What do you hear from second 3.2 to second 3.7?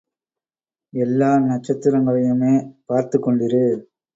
கொண்டிரு!